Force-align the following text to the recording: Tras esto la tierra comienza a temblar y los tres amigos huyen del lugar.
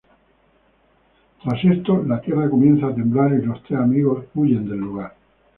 Tras 1.43 1.63
esto 1.63 2.03
la 2.07 2.19
tierra 2.21 2.49
comienza 2.49 2.87
a 2.87 2.95
temblar 2.95 3.33
y 3.33 3.45
los 3.45 3.61
tres 3.65 3.79
amigos 3.81 4.25
huyen 4.33 4.67
del 4.67 4.79
lugar. 4.79 5.13